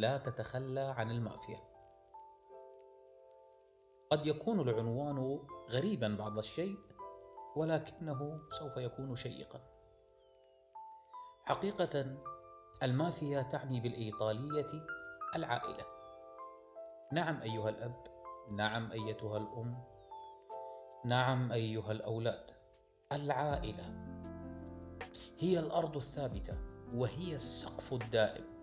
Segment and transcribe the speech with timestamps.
[0.00, 1.60] لا تتخلى عن المافيا
[4.10, 6.78] قد يكون العنوان غريبا بعض الشيء
[7.56, 9.60] ولكنه سوف يكون شيقا.
[11.44, 12.16] حقيقه
[12.82, 14.86] المافيا تعني بالإيطالية
[15.36, 15.84] العائلة.
[17.12, 18.04] نعم أيها الأب
[18.50, 19.84] نعم أيتها الأم
[21.04, 22.46] نعم أيها الأولاد.
[23.12, 23.84] العائلة
[25.38, 26.58] هي الأرض الثابتة
[26.94, 28.59] وهي السقف الدائم.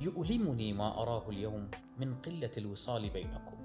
[0.00, 3.58] يؤلمني ما أراه اليوم من قلة الوصال بينكم.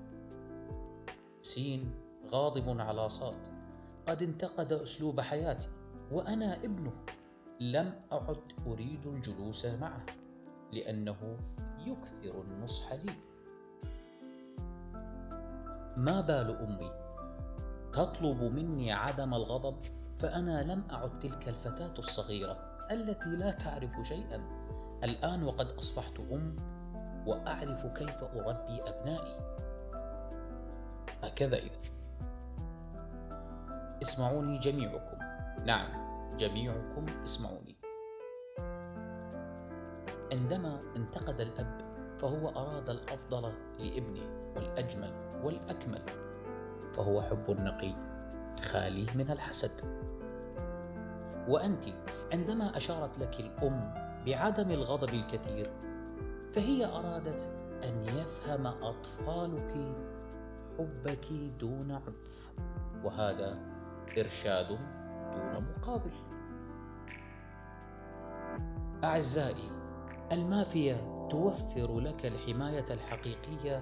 [1.42, 1.92] سين
[2.32, 3.38] غاضب على صاد.
[4.08, 5.70] قد انتقد أسلوب حياتي
[6.12, 6.94] وأنا ابنه.
[7.62, 10.06] لم أعد أريد الجلوس معه
[10.72, 11.38] لأنه
[11.86, 13.14] يكثر النصح لي.
[15.98, 16.92] ما بال أمي؟
[17.94, 19.78] تطلب مني عدم الغضب
[20.18, 24.67] فأنا لم أعد تلك الفتاة الصغيرة التي لا تعرف شيئا.
[25.04, 26.56] الآن وقد أصبحت أم
[27.26, 29.38] وأعرف كيف أربي أبنائي.
[31.24, 31.80] هكذا إذا.
[34.02, 35.18] اسمعوني جميعكم.
[35.66, 37.78] نعم جميعكم اسمعوني.
[40.32, 41.78] عندما انتقد الأب
[42.18, 46.02] فهو أراد الأفضل لابنه والأجمل والأكمل
[46.94, 47.94] فهو حب نقي
[48.62, 49.82] خالي من الحسد.
[51.48, 51.84] وأنت
[52.34, 55.72] عندما أشارت لك الأم بعدم الغضب الكثير
[56.54, 57.52] فهي أرادت
[57.84, 59.96] أن يفهم أطفالك
[60.78, 61.26] حبك
[61.60, 62.50] دون عنف
[63.04, 63.60] وهذا
[64.18, 64.68] إرشاد
[65.34, 66.12] دون مقابل.
[69.04, 69.70] أعزائي
[70.32, 73.78] المافيا توفر لك الحماية الحقيقية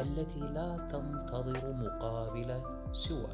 [0.00, 3.30] التي لا تنتظر مقابل سوى.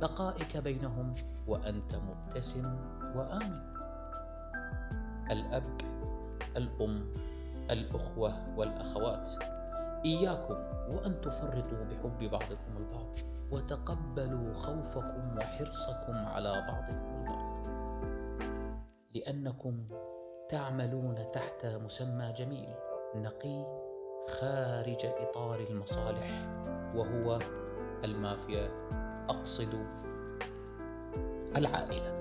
[0.00, 1.14] بقائك بينهم
[1.46, 2.76] وأنت مبتسم
[3.16, 3.79] وآمن.
[5.30, 5.80] الأب
[6.56, 7.12] الأم
[7.70, 9.30] الأخوة والأخوات.
[10.04, 10.56] إياكم
[10.94, 13.18] وأن تفرطوا بحب بعضكم البعض
[13.50, 17.50] وتقبلوا خوفكم وحرصكم على بعضكم البعض.
[19.14, 19.88] لأنكم
[20.48, 22.74] تعملون تحت مسمى جميل
[23.14, 23.66] نقي
[24.28, 26.48] خارج إطار المصالح
[26.94, 27.38] وهو
[28.04, 28.70] المافيا
[29.28, 29.86] أقصد
[31.56, 32.19] العائلة.